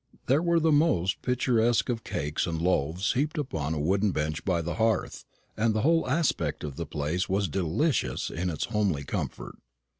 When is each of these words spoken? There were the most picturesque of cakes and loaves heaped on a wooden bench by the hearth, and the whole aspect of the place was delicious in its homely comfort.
There 0.25 0.41
were 0.41 0.59
the 0.59 0.71
most 0.71 1.21
picturesque 1.21 1.87
of 1.87 2.03
cakes 2.03 2.47
and 2.47 2.59
loaves 2.59 3.13
heaped 3.13 3.37
on 3.37 3.75
a 3.75 3.79
wooden 3.79 4.09
bench 4.11 4.43
by 4.43 4.63
the 4.63 4.73
hearth, 4.81 5.25
and 5.55 5.75
the 5.75 5.83
whole 5.83 6.09
aspect 6.09 6.63
of 6.63 6.75
the 6.75 6.87
place 6.87 7.29
was 7.29 7.47
delicious 7.47 8.31
in 8.31 8.49
its 8.49 8.65
homely 8.65 9.03
comfort. 9.03 9.59